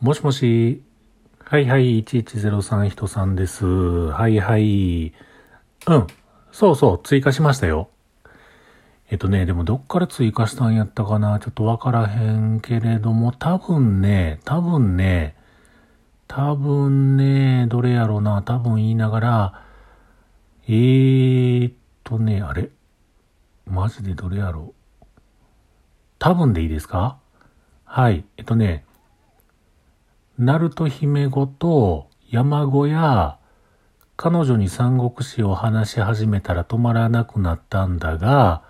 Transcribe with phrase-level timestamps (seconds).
[0.00, 0.84] もしもし。
[1.44, 3.64] はいはい、1103人さんです。
[3.66, 5.12] はいはい。
[5.88, 6.06] うん。
[6.52, 7.88] そうそう、追加しましたよ。
[9.10, 15.34] えっとね、でもどっから追加したんやったかなちょっとわからへんけれども、多分ね、多分ね、
[16.28, 19.64] 多分ね、どれやろうな、多分言いながら、
[20.68, 21.74] えーっ
[22.04, 22.68] とね、あれ？
[23.66, 25.04] マジでどれやろう？
[26.20, 27.18] 多分でいいですか？
[27.84, 28.24] はい。
[28.36, 28.84] えっとね、
[30.38, 33.38] ナルト姫ごと山小屋、
[34.16, 38.62] 彼女に三国志を話し始めたら止まらなくなったんだが、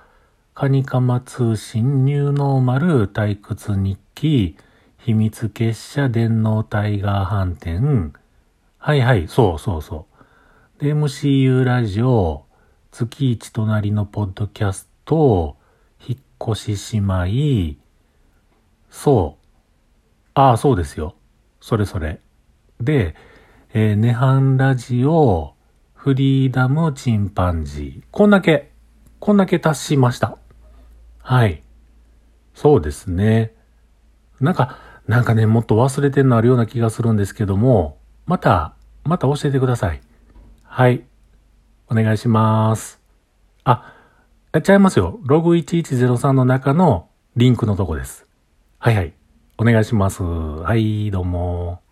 [0.55, 4.57] カニカマ通信ニューノーマル退屈日記、
[4.97, 8.15] 秘密結社電脳タイガー飯店、
[8.79, 10.07] はいはい、そうそうそ
[10.81, 10.83] う。
[10.83, 12.47] で、MCU ラジオ、
[12.93, 15.59] 月一隣のポッドキャスト、
[16.09, 17.79] 引っ越し姉妹、
[18.89, 19.47] そう。
[20.33, 21.15] ああ、そうですよ。
[21.61, 22.21] それそれ。
[22.81, 23.15] で、
[23.75, 25.55] えーネハンラジオ、
[25.95, 28.05] フリーダムチンパンジー。
[28.11, 28.71] こんだけ、
[29.19, 30.39] こんだけ達しました。
[31.23, 31.63] はい。
[32.55, 33.53] そうですね。
[34.41, 40.01] なんか、なんかね、もっと忘れてんのあるような気がするんですけども、また、また教えてください。
[40.63, 41.05] はい。
[41.89, 43.01] お願いします。
[43.65, 43.95] あ、
[44.53, 45.19] やっちゃいますよ。
[45.25, 48.27] ログ1103の中のリンクのとこです。
[48.79, 49.13] はいはい。
[49.59, 50.23] お願いします。
[50.23, 51.88] はい、どうも。